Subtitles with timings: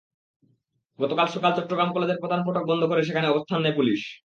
[0.99, 4.01] গতকাল সকালে চট্টগ্রাম কলেজের প্রধান ফটক বন্ধ করে সেখানে অবস্থান নেয় পুলিশ।